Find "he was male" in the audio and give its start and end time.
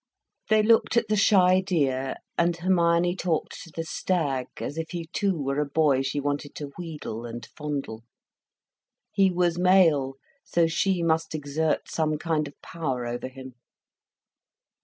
9.13-10.15